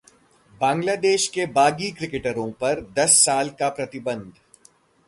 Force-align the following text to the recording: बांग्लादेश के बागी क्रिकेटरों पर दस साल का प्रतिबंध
बांग्लादेश 0.61 1.27
के 1.27 1.45
बागी 1.51 1.91
क्रिकेटरों 1.91 2.51
पर 2.51 2.81
दस 2.97 3.21
साल 3.25 3.49
का 3.49 3.69
प्रतिबंध 3.69 4.31